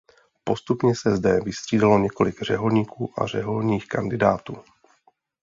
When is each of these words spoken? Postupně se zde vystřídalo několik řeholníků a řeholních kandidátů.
Postupně 0.43 0.93
se 0.95 1.15
zde 1.15 1.39
vystřídalo 1.41 1.99
několik 1.99 2.41
řeholníků 2.41 3.13
a 3.21 3.25
řeholních 3.27 3.87
kandidátů. 3.87 4.57